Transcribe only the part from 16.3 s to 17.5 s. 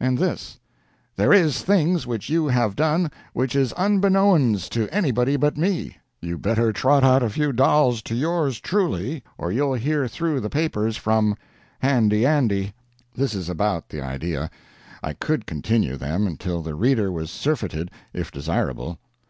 till the reader was